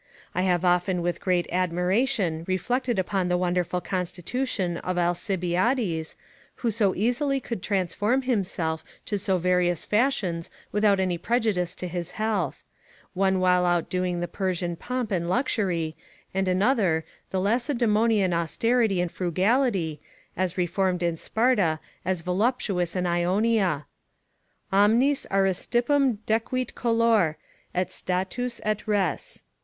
[0.33, 6.15] I have often with great admiration reflected upon the wonderful constitution of Alcibiades,
[6.55, 12.13] who so easily could transform himself to so various fashions without any prejudice to his
[12.17, 12.63] health;
[13.13, 15.95] one while outdoing the Persian pomp and luxury,
[16.33, 20.01] and another, the Lacedaemonian austerity and frugality;
[20.35, 23.85] as reformed in Sparta, as voluptuous in Ionia:
[24.73, 27.37] "Omnis Aristippum decuit color,
[27.75, 29.43] et status, et res."